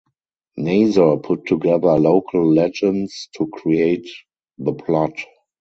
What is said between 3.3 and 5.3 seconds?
to create the plot.